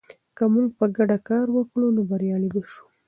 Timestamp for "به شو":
2.53-2.83